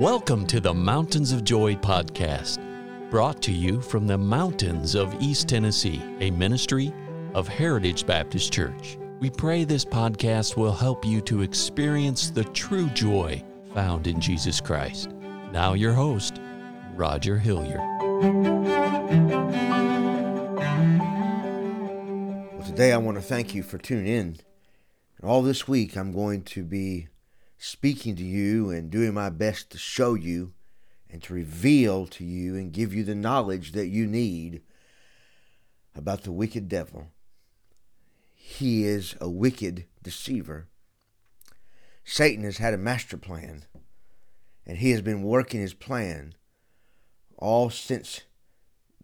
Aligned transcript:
Welcome 0.00 0.46
to 0.46 0.60
the 0.60 0.72
Mountains 0.72 1.30
of 1.30 1.44
Joy 1.44 1.74
podcast, 1.74 2.58
brought 3.10 3.42
to 3.42 3.52
you 3.52 3.82
from 3.82 4.06
the 4.06 4.16
mountains 4.16 4.94
of 4.94 5.14
East 5.20 5.46
Tennessee, 5.46 6.00
a 6.20 6.30
ministry 6.30 6.90
of 7.34 7.46
Heritage 7.46 8.06
Baptist 8.06 8.50
Church. 8.50 8.96
We 9.18 9.28
pray 9.28 9.64
this 9.64 9.84
podcast 9.84 10.56
will 10.56 10.72
help 10.72 11.04
you 11.04 11.20
to 11.20 11.42
experience 11.42 12.30
the 12.30 12.44
true 12.44 12.88
joy 12.88 13.44
found 13.74 14.06
in 14.06 14.22
Jesus 14.22 14.58
Christ. 14.58 15.10
Now, 15.52 15.74
your 15.74 15.92
host, 15.92 16.40
Roger 16.94 17.36
Hilliard. 17.36 17.80
Well, 22.54 22.64
today 22.64 22.94
I 22.94 22.96
want 22.96 23.18
to 23.18 23.22
thank 23.22 23.54
you 23.54 23.62
for 23.62 23.76
tuning 23.76 24.06
in. 24.06 24.38
And 25.20 25.30
all 25.30 25.42
this 25.42 25.68
week, 25.68 25.94
I'm 25.94 26.10
going 26.10 26.40
to 26.44 26.64
be 26.64 27.08
speaking 27.62 28.16
to 28.16 28.24
you 28.24 28.70
and 28.70 28.90
doing 28.90 29.12
my 29.12 29.28
best 29.28 29.68
to 29.68 29.76
show 29.76 30.14
you 30.14 30.54
and 31.10 31.22
to 31.22 31.34
reveal 31.34 32.06
to 32.06 32.24
you 32.24 32.56
and 32.56 32.72
give 32.72 32.94
you 32.94 33.04
the 33.04 33.14
knowledge 33.14 33.72
that 33.72 33.88
you 33.88 34.06
need 34.06 34.62
about 35.94 36.22
the 36.22 36.32
wicked 36.32 36.70
devil. 36.70 37.08
He 38.34 38.84
is 38.84 39.14
a 39.20 39.28
wicked 39.28 39.84
deceiver. 40.02 40.68
Satan 42.02 42.44
has 42.44 42.56
had 42.56 42.72
a 42.72 42.78
master 42.78 43.18
plan, 43.18 43.66
and 44.66 44.78
he 44.78 44.92
has 44.92 45.02
been 45.02 45.22
working 45.22 45.60
his 45.60 45.74
plan 45.74 46.32
all 47.36 47.68
since 47.68 48.22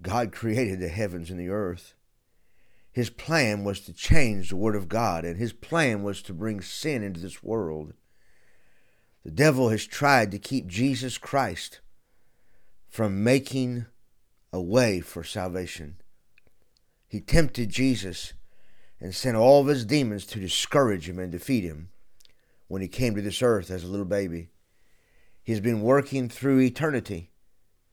God 0.00 0.32
created 0.32 0.80
the 0.80 0.88
heavens 0.88 1.30
and 1.30 1.38
the 1.38 1.50
earth. 1.50 1.92
His 2.90 3.10
plan 3.10 3.64
was 3.64 3.80
to 3.80 3.92
change 3.92 4.48
the 4.48 4.56
Word 4.56 4.76
of 4.76 4.88
God, 4.88 5.26
and 5.26 5.36
his 5.36 5.52
plan 5.52 6.02
was 6.02 6.22
to 6.22 6.32
bring 6.32 6.62
sin 6.62 7.02
into 7.02 7.20
this 7.20 7.42
world. 7.42 7.92
The 9.26 9.32
devil 9.32 9.70
has 9.70 9.84
tried 9.84 10.30
to 10.30 10.38
keep 10.38 10.68
Jesus 10.68 11.18
Christ 11.18 11.80
from 12.88 13.24
making 13.24 13.86
a 14.52 14.60
way 14.60 15.00
for 15.00 15.24
salvation. 15.24 15.96
He 17.08 17.18
tempted 17.18 17.70
Jesus 17.70 18.34
and 19.00 19.12
sent 19.12 19.36
all 19.36 19.62
of 19.62 19.66
his 19.66 19.84
demons 19.84 20.26
to 20.26 20.38
discourage 20.38 21.08
him 21.08 21.18
and 21.18 21.32
defeat 21.32 21.64
him 21.64 21.88
when 22.68 22.82
he 22.82 22.86
came 22.86 23.16
to 23.16 23.20
this 23.20 23.42
earth 23.42 23.68
as 23.68 23.82
a 23.82 23.88
little 23.88 24.06
baby. 24.06 24.50
He's 25.42 25.58
been 25.58 25.82
working 25.82 26.28
through 26.28 26.60
eternity. 26.60 27.32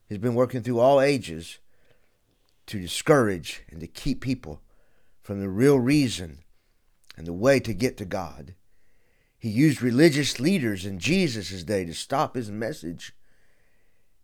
He's 0.08 0.18
been 0.18 0.36
working 0.36 0.62
through 0.62 0.78
all 0.78 1.00
ages 1.00 1.58
to 2.66 2.78
discourage 2.78 3.64
and 3.72 3.80
to 3.80 3.88
keep 3.88 4.20
people 4.20 4.62
from 5.20 5.40
the 5.40 5.48
real 5.48 5.80
reason 5.80 6.44
and 7.16 7.26
the 7.26 7.32
way 7.32 7.58
to 7.58 7.74
get 7.74 7.96
to 7.96 8.04
God. 8.04 8.54
He 9.44 9.50
used 9.50 9.82
religious 9.82 10.40
leaders 10.40 10.86
in 10.86 10.98
Jesus' 10.98 11.64
day 11.64 11.84
to 11.84 11.92
stop 11.92 12.34
his 12.34 12.50
message. 12.50 13.12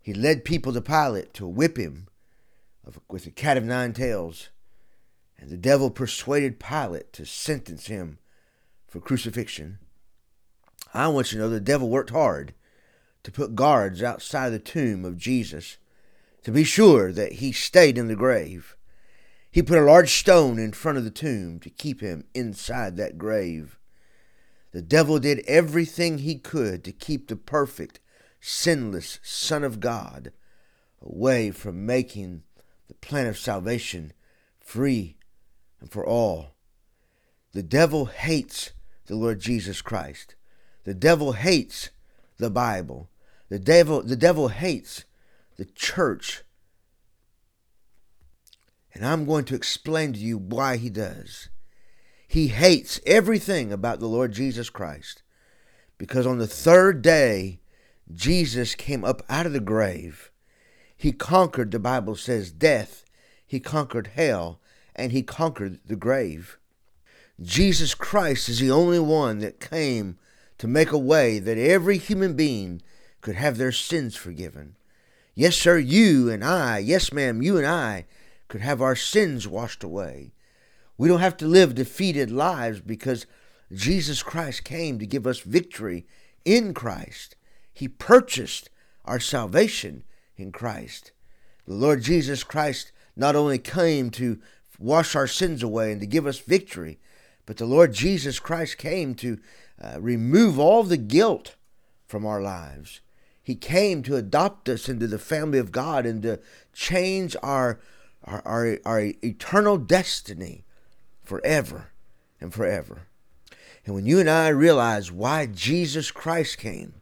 He 0.00 0.14
led 0.14 0.46
people 0.46 0.72
to 0.72 0.80
Pilate 0.80 1.34
to 1.34 1.46
whip 1.46 1.76
him 1.76 2.08
with 3.06 3.26
a 3.26 3.30
cat 3.30 3.58
of 3.58 3.64
nine 3.64 3.92
tails, 3.92 4.48
and 5.38 5.50
the 5.50 5.58
devil 5.58 5.90
persuaded 5.90 6.58
Pilate 6.58 7.12
to 7.12 7.26
sentence 7.26 7.88
him 7.88 8.16
for 8.88 8.98
crucifixion. 8.98 9.78
I 10.94 11.08
want 11.08 11.32
you 11.32 11.36
to 11.36 11.44
know 11.44 11.50
the 11.50 11.60
devil 11.60 11.90
worked 11.90 12.08
hard 12.08 12.54
to 13.22 13.30
put 13.30 13.54
guards 13.54 14.02
outside 14.02 14.48
the 14.48 14.58
tomb 14.58 15.04
of 15.04 15.18
Jesus 15.18 15.76
to 16.44 16.50
be 16.50 16.64
sure 16.64 17.12
that 17.12 17.32
he 17.32 17.52
stayed 17.52 17.98
in 17.98 18.08
the 18.08 18.16
grave. 18.16 18.74
He 19.50 19.60
put 19.60 19.76
a 19.76 19.82
large 19.84 20.18
stone 20.18 20.58
in 20.58 20.72
front 20.72 20.96
of 20.96 21.04
the 21.04 21.10
tomb 21.10 21.60
to 21.60 21.68
keep 21.68 22.00
him 22.00 22.24
inside 22.32 22.96
that 22.96 23.18
grave. 23.18 23.76
The 24.72 24.82
devil 24.82 25.18
did 25.18 25.44
everything 25.46 26.18
he 26.18 26.36
could 26.36 26.84
to 26.84 26.92
keep 26.92 27.28
the 27.28 27.36
perfect, 27.36 28.00
sinless 28.40 29.18
Son 29.22 29.64
of 29.64 29.80
God 29.80 30.32
away 31.02 31.50
from 31.50 31.86
making 31.86 32.42
the 32.88 32.94
plan 32.94 33.26
of 33.26 33.38
salvation 33.38 34.12
free 34.60 35.16
and 35.80 35.90
for 35.90 36.06
all. 36.06 36.54
The 37.52 37.62
devil 37.62 38.06
hates 38.06 38.72
the 39.06 39.16
Lord 39.16 39.40
Jesus 39.40 39.82
Christ. 39.82 40.36
The 40.84 40.94
devil 40.94 41.32
hates 41.32 41.90
the 42.38 42.50
Bible. 42.50 43.10
The 43.48 43.58
devil, 43.58 44.02
the 44.02 44.16
devil 44.16 44.48
hates 44.48 45.04
the 45.56 45.64
church 45.64 46.44
and 48.92 49.04
I'm 49.04 49.24
going 49.24 49.44
to 49.46 49.54
explain 49.54 50.12
to 50.12 50.18
you 50.18 50.36
why 50.36 50.76
he 50.76 50.90
does. 50.90 51.48
He 52.30 52.46
hates 52.46 53.00
everything 53.06 53.72
about 53.72 53.98
the 53.98 54.06
Lord 54.06 54.30
Jesus 54.30 54.70
Christ 54.70 55.24
because 55.98 56.28
on 56.28 56.38
the 56.38 56.46
third 56.46 57.02
day, 57.02 57.58
Jesus 58.14 58.76
came 58.76 59.04
up 59.04 59.24
out 59.28 59.46
of 59.46 59.52
the 59.52 59.58
grave. 59.58 60.30
He 60.96 61.10
conquered, 61.10 61.72
the 61.72 61.80
Bible 61.80 62.14
says, 62.14 62.52
death. 62.52 63.04
He 63.44 63.58
conquered 63.58 64.12
hell 64.14 64.60
and 64.94 65.10
he 65.10 65.24
conquered 65.24 65.80
the 65.84 65.96
grave. 65.96 66.56
Jesus 67.42 67.96
Christ 67.96 68.48
is 68.48 68.60
the 68.60 68.70
only 68.70 69.00
one 69.00 69.40
that 69.40 69.58
came 69.58 70.16
to 70.58 70.68
make 70.68 70.92
a 70.92 70.98
way 70.98 71.40
that 71.40 71.58
every 71.58 71.98
human 71.98 72.34
being 72.34 72.80
could 73.22 73.34
have 73.34 73.58
their 73.58 73.72
sins 73.72 74.14
forgiven. 74.14 74.76
Yes, 75.34 75.56
sir, 75.56 75.78
you 75.78 76.30
and 76.30 76.44
I, 76.44 76.78
yes, 76.78 77.12
ma'am, 77.12 77.42
you 77.42 77.58
and 77.58 77.66
I 77.66 78.06
could 78.46 78.60
have 78.60 78.80
our 78.80 78.94
sins 78.94 79.48
washed 79.48 79.82
away. 79.82 80.30
We 81.00 81.08
don't 81.08 81.20
have 81.20 81.38
to 81.38 81.46
live 81.46 81.76
defeated 81.76 82.30
lives 82.30 82.80
because 82.80 83.24
Jesus 83.72 84.22
Christ 84.22 84.64
came 84.64 84.98
to 84.98 85.06
give 85.06 85.26
us 85.26 85.40
victory 85.40 86.04
in 86.44 86.74
Christ. 86.74 87.36
He 87.72 87.88
purchased 87.88 88.68
our 89.06 89.18
salvation 89.18 90.04
in 90.36 90.52
Christ. 90.52 91.12
The 91.66 91.72
Lord 91.72 92.02
Jesus 92.02 92.44
Christ 92.44 92.92
not 93.16 93.34
only 93.34 93.56
came 93.56 94.10
to 94.10 94.40
wash 94.78 95.16
our 95.16 95.26
sins 95.26 95.62
away 95.62 95.90
and 95.90 96.02
to 96.02 96.06
give 96.06 96.26
us 96.26 96.38
victory, 96.38 96.98
but 97.46 97.56
the 97.56 97.64
Lord 97.64 97.94
Jesus 97.94 98.38
Christ 98.38 98.76
came 98.76 99.14
to 99.14 99.38
uh, 99.80 99.98
remove 99.98 100.58
all 100.58 100.82
the 100.82 100.98
guilt 100.98 101.56
from 102.06 102.26
our 102.26 102.42
lives. 102.42 103.00
He 103.42 103.54
came 103.54 104.02
to 104.02 104.16
adopt 104.16 104.68
us 104.68 104.86
into 104.86 105.06
the 105.06 105.18
family 105.18 105.58
of 105.58 105.72
God 105.72 106.04
and 106.04 106.20
to 106.24 106.40
change 106.74 107.36
our 107.42 107.80
our, 108.22 108.42
our, 108.44 108.78
our 108.84 109.00
eternal 109.24 109.78
destiny 109.78 110.64
forever 111.30 111.92
and 112.40 112.52
forever. 112.52 113.02
And 113.86 113.94
when 113.94 114.04
you 114.04 114.18
and 114.18 114.28
I 114.28 114.48
realize 114.48 115.12
why 115.12 115.46
Jesus 115.46 116.10
Christ 116.10 116.58
came, 116.58 116.94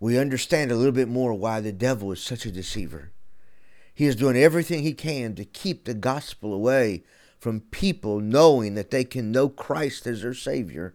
we 0.00 0.18
understand 0.18 0.72
a 0.72 0.74
little 0.74 0.90
bit 0.90 1.06
more 1.06 1.34
why 1.34 1.60
the 1.60 1.70
devil 1.70 2.10
is 2.12 2.22
such 2.22 2.46
a 2.46 2.50
deceiver. 2.50 3.12
He 3.92 4.06
is 4.06 4.16
doing 4.16 4.38
everything 4.38 4.82
he 4.82 4.94
can 4.94 5.34
to 5.34 5.44
keep 5.44 5.84
the 5.84 5.92
gospel 5.92 6.54
away 6.54 7.04
from 7.38 7.60
people 7.60 8.20
knowing 8.20 8.74
that 8.74 8.90
they 8.90 9.04
can 9.04 9.32
know 9.32 9.50
Christ 9.50 10.06
as 10.06 10.22
their 10.22 10.32
Savior. 10.32 10.94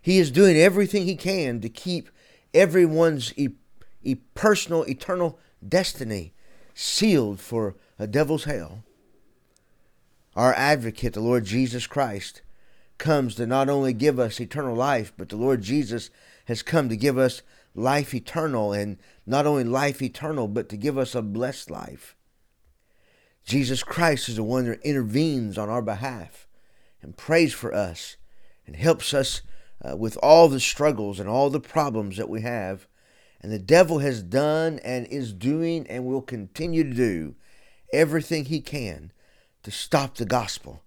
He 0.00 0.18
is 0.18 0.30
doing 0.30 0.56
everything 0.56 1.04
he 1.04 1.16
can 1.16 1.60
to 1.60 1.68
keep 1.68 2.08
everyone's 2.54 3.34
e- 3.36 3.56
e- 4.02 4.14
personal, 4.34 4.84
eternal 4.84 5.38
destiny 5.66 6.32
sealed 6.72 7.40
for 7.40 7.76
a 7.98 8.06
devil's 8.06 8.44
hell. 8.44 8.84
Our 10.38 10.54
advocate, 10.54 11.14
the 11.14 11.20
Lord 11.20 11.46
Jesus 11.46 11.88
Christ, 11.88 12.42
comes 12.96 13.34
to 13.34 13.44
not 13.44 13.68
only 13.68 13.92
give 13.92 14.20
us 14.20 14.40
eternal 14.40 14.76
life, 14.76 15.12
but 15.16 15.30
the 15.30 15.36
Lord 15.36 15.62
Jesus 15.62 16.10
has 16.44 16.62
come 16.62 16.88
to 16.88 16.96
give 16.96 17.18
us 17.18 17.42
life 17.74 18.14
eternal, 18.14 18.72
and 18.72 18.98
not 19.26 19.46
only 19.46 19.64
life 19.64 20.00
eternal, 20.00 20.46
but 20.46 20.68
to 20.68 20.76
give 20.76 20.96
us 20.96 21.16
a 21.16 21.22
blessed 21.22 21.72
life. 21.72 22.14
Jesus 23.44 23.82
Christ 23.82 24.28
is 24.28 24.36
the 24.36 24.44
one 24.44 24.66
that 24.66 24.80
intervenes 24.82 25.58
on 25.58 25.68
our 25.68 25.82
behalf 25.82 26.46
and 27.02 27.16
prays 27.16 27.52
for 27.52 27.74
us 27.74 28.16
and 28.64 28.76
helps 28.76 29.12
us 29.12 29.42
uh, 29.84 29.96
with 29.96 30.16
all 30.22 30.48
the 30.48 30.60
struggles 30.60 31.18
and 31.18 31.28
all 31.28 31.50
the 31.50 31.58
problems 31.58 32.16
that 32.16 32.28
we 32.28 32.42
have. 32.42 32.86
And 33.40 33.50
the 33.50 33.58
devil 33.58 33.98
has 33.98 34.22
done 34.22 34.78
and 34.84 35.04
is 35.08 35.32
doing 35.32 35.84
and 35.88 36.04
will 36.04 36.22
continue 36.22 36.84
to 36.84 36.94
do 36.94 37.34
everything 37.92 38.44
he 38.44 38.60
can 38.60 39.10
to 39.62 39.70
stop 39.70 40.16
the 40.16 40.24
gospel 40.24 40.82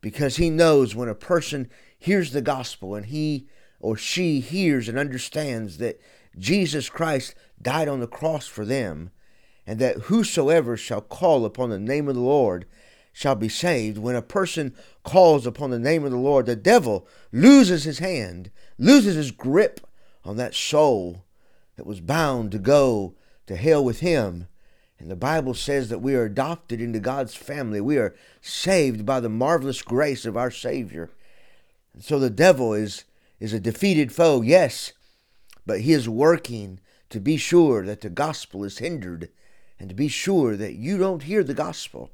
because 0.00 0.36
he 0.36 0.50
knows 0.50 0.94
when 0.94 1.08
a 1.08 1.14
person 1.14 1.70
hears 1.98 2.32
the 2.32 2.42
gospel 2.42 2.94
and 2.94 3.06
he 3.06 3.48
or 3.80 3.96
she 3.96 4.40
hears 4.40 4.88
and 4.88 4.98
understands 4.98 5.78
that 5.78 6.00
Jesus 6.38 6.88
Christ 6.88 7.34
died 7.60 7.88
on 7.88 8.00
the 8.00 8.06
cross 8.06 8.46
for 8.46 8.64
them 8.64 9.10
and 9.66 9.78
that 9.78 10.02
whosoever 10.02 10.76
shall 10.76 11.00
call 11.00 11.44
upon 11.44 11.70
the 11.70 11.78
name 11.78 12.08
of 12.08 12.14
the 12.14 12.20
Lord 12.20 12.66
shall 13.12 13.34
be 13.34 13.48
saved. 13.48 13.98
When 13.98 14.14
a 14.14 14.22
person 14.22 14.74
calls 15.02 15.46
upon 15.46 15.70
the 15.70 15.78
name 15.78 16.04
of 16.04 16.10
the 16.10 16.18
Lord, 16.18 16.46
the 16.46 16.56
devil 16.56 17.08
loses 17.32 17.84
his 17.84 17.98
hand, 17.98 18.50
loses 18.78 19.16
his 19.16 19.30
grip 19.30 19.80
on 20.24 20.36
that 20.36 20.54
soul 20.54 21.24
that 21.76 21.86
was 21.86 22.00
bound 22.00 22.52
to 22.52 22.58
go 22.58 23.14
to 23.46 23.56
hell 23.56 23.84
with 23.84 24.00
him 24.00 24.48
and 24.98 25.10
the 25.10 25.16
Bible 25.16 25.54
says 25.54 25.88
that 25.90 26.00
we 26.00 26.14
are 26.14 26.24
adopted 26.24 26.80
into 26.80 26.98
God's 26.98 27.34
family. 27.34 27.80
We 27.80 27.98
are 27.98 28.14
saved 28.40 29.04
by 29.04 29.20
the 29.20 29.28
marvelous 29.28 29.82
grace 29.82 30.24
of 30.24 30.36
our 30.36 30.50
Savior. 30.50 31.10
And 31.92 32.02
so 32.02 32.18
the 32.18 32.30
devil 32.30 32.72
is, 32.72 33.04
is 33.38 33.52
a 33.52 33.60
defeated 33.60 34.12
foe, 34.12 34.40
yes, 34.40 34.92
but 35.66 35.80
he 35.80 35.92
is 35.92 36.08
working 36.08 36.80
to 37.10 37.20
be 37.20 37.36
sure 37.36 37.84
that 37.84 38.00
the 38.00 38.10
gospel 38.10 38.64
is 38.64 38.78
hindered, 38.78 39.30
and 39.78 39.88
to 39.90 39.94
be 39.94 40.08
sure 40.08 40.56
that 40.56 40.74
you 40.74 40.96
don't 40.96 41.24
hear 41.24 41.44
the 41.44 41.54
gospel, 41.54 42.10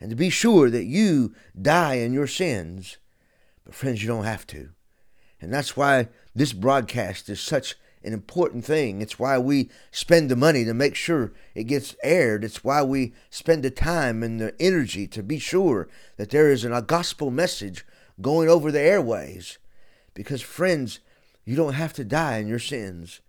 and 0.00 0.10
to 0.10 0.16
be 0.16 0.28
sure 0.28 0.68
that 0.70 0.84
you 0.84 1.34
die 1.60 1.94
in 1.94 2.12
your 2.12 2.26
sins. 2.26 2.96
But, 3.64 3.74
friends, 3.74 4.02
you 4.02 4.08
don't 4.08 4.24
have 4.24 4.46
to. 4.48 4.70
And 5.40 5.52
that's 5.52 5.76
why 5.76 6.08
this 6.34 6.52
broadcast 6.52 7.28
is 7.28 7.40
such 7.40 7.76
an 8.04 8.12
important 8.12 8.64
thing. 8.64 9.00
It's 9.00 9.18
why 9.18 9.38
we 9.38 9.70
spend 9.90 10.30
the 10.30 10.36
money 10.36 10.64
to 10.64 10.74
make 10.74 10.94
sure 10.94 11.32
it 11.54 11.64
gets 11.64 11.96
aired. 12.02 12.44
It's 12.44 12.62
why 12.62 12.82
we 12.82 13.14
spend 13.30 13.62
the 13.62 13.70
time 13.70 14.22
and 14.22 14.40
the 14.40 14.54
energy 14.60 15.06
to 15.08 15.22
be 15.22 15.38
sure 15.38 15.88
that 16.16 16.30
there 16.30 16.50
is 16.50 16.64
a 16.64 16.82
gospel 16.82 17.30
message 17.30 17.86
going 18.20 18.48
over 18.48 18.70
the 18.70 18.80
airways. 18.80 19.58
Because, 20.12 20.42
friends, 20.42 21.00
you 21.44 21.56
don't 21.56 21.74
have 21.74 21.92
to 21.94 22.04
die 22.04 22.38
in 22.38 22.46
your 22.46 22.58
sins. 22.58 23.20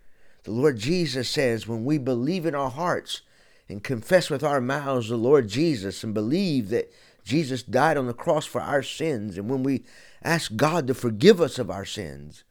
The 0.43 0.51
Lord 0.51 0.77
Jesus 0.77 1.29
says 1.29 1.67
when 1.67 1.85
we 1.85 1.97
believe 1.97 2.45
in 2.45 2.53
our 2.53 2.69
hearts 2.69 3.21
and 3.67 3.83
confess 3.83 4.29
with 4.29 4.43
our 4.43 4.61
mouths 4.61 5.09
the 5.09 5.15
Lord 5.15 5.47
Jesus 5.47 6.03
and 6.03 6.13
believe 6.13 6.69
that 6.69 6.91
Jesus 7.23 7.63
died 7.63 7.97
on 7.97 8.05
the 8.05 8.13
cross 8.13 8.45
for 8.45 8.61
our 8.61 8.83
sins, 8.83 9.35
and 9.37 9.49
when 9.49 9.63
we 9.63 9.83
ask 10.23 10.55
God 10.55 10.85
to 10.85 10.93
forgive 10.93 11.41
us 11.41 11.57
of 11.57 11.71
our 11.71 11.85
sins, 11.85 12.43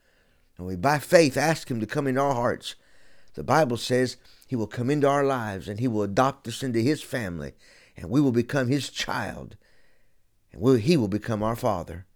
and 0.57 0.67
we 0.67 0.77
by 0.77 0.99
faith 0.99 1.37
ask 1.37 1.71
Him 1.71 1.81
to 1.81 1.87
come 1.87 2.07
into 2.07 2.21
our 2.21 2.35
hearts, 2.35 2.75
the 3.35 3.43
Bible 3.43 3.77
says 3.77 4.17
He 4.47 4.57
will 4.57 4.67
come 4.67 4.91
into 4.91 5.09
our 5.09 5.25
lives 5.25 5.69
and 5.69 5.81
He 5.81 5.89
will 5.89 6.03
adopt 6.03 6.47
us 6.49 6.63
into 6.63 6.81
His 6.81 7.03
family, 7.03 7.53
and 7.97 8.11
we 8.11 8.21
will 8.21 8.33
become 8.33 8.69
His 8.69 8.91
child, 8.91 9.57
and 10.53 10.61
we 10.61 10.81
He 10.81 10.97
will 10.97 11.09
become 11.09 11.43
our 11.43 11.57
Father. 11.57 12.07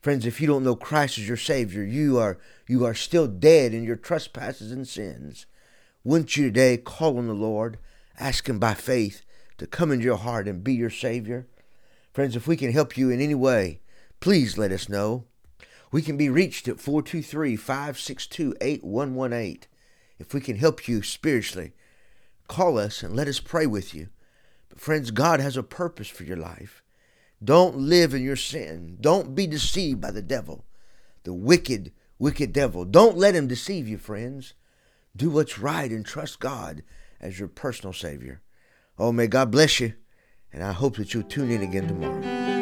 Friends, 0.00 0.26
if 0.26 0.40
you 0.40 0.48
don't 0.48 0.64
know 0.64 0.74
Christ 0.74 1.18
as 1.18 1.28
your 1.28 1.36
Savior, 1.36 1.84
you 1.84 2.18
are 2.18 2.38
you 2.66 2.84
are 2.84 2.94
still 2.94 3.28
dead 3.28 3.72
in 3.72 3.84
your 3.84 3.96
trespasses 3.96 4.72
and 4.72 4.88
sins. 4.88 5.46
Wouldn't 6.02 6.36
you 6.36 6.46
today 6.46 6.76
call 6.76 7.18
on 7.18 7.28
the 7.28 7.34
Lord, 7.34 7.78
ask 8.18 8.48
Him 8.48 8.58
by 8.58 8.74
faith 8.74 9.22
to 9.58 9.66
come 9.66 9.92
into 9.92 10.04
your 10.04 10.16
heart 10.16 10.48
and 10.48 10.64
be 10.64 10.74
your 10.74 10.90
Savior? 10.90 11.46
Friends, 12.12 12.34
if 12.34 12.48
we 12.48 12.56
can 12.56 12.72
help 12.72 12.96
you 12.96 13.10
in 13.10 13.20
any 13.20 13.34
way, 13.34 13.80
please 14.18 14.58
let 14.58 14.72
us 14.72 14.88
know. 14.88 15.24
We 15.92 16.00
can 16.00 16.16
be 16.16 16.30
reached 16.30 16.66
at 16.68 16.80
423 16.80 17.54
562 17.54 18.56
8118. 18.60 19.68
If 20.18 20.32
we 20.32 20.40
can 20.40 20.56
help 20.56 20.88
you 20.88 21.02
spiritually, 21.02 21.72
call 22.48 22.78
us 22.78 23.02
and 23.02 23.14
let 23.14 23.28
us 23.28 23.40
pray 23.40 23.66
with 23.66 23.94
you. 23.94 24.08
But, 24.70 24.80
friends, 24.80 25.10
God 25.10 25.38
has 25.40 25.56
a 25.56 25.62
purpose 25.62 26.08
for 26.08 26.24
your 26.24 26.38
life. 26.38 26.82
Don't 27.44 27.76
live 27.76 28.14
in 28.14 28.22
your 28.22 28.36
sin. 28.36 28.96
Don't 29.00 29.34
be 29.34 29.46
deceived 29.46 30.00
by 30.00 30.10
the 30.10 30.22
devil, 30.22 30.64
the 31.24 31.34
wicked, 31.34 31.92
wicked 32.18 32.52
devil. 32.52 32.86
Don't 32.86 33.18
let 33.18 33.34
him 33.34 33.46
deceive 33.46 33.86
you, 33.86 33.98
friends. 33.98 34.54
Do 35.14 35.28
what's 35.28 35.58
right 35.58 35.90
and 35.90 36.06
trust 36.06 36.40
God 36.40 36.82
as 37.20 37.38
your 37.38 37.48
personal 37.48 37.92
Savior. 37.92 38.40
Oh, 38.98 39.12
may 39.12 39.26
God 39.26 39.50
bless 39.50 39.80
you, 39.80 39.92
and 40.52 40.62
I 40.62 40.72
hope 40.72 40.96
that 40.96 41.12
you'll 41.12 41.24
tune 41.24 41.50
in 41.50 41.62
again 41.62 41.88
tomorrow. 41.88 42.61